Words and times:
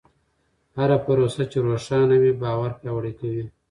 هره 0.77 0.97
پروسه 1.05 1.43
چې 1.51 1.57
روښانه 1.67 2.15
وي، 2.21 2.31
باور 2.41 2.71
پیاوړی 2.79 3.13
کوي. 3.19 3.45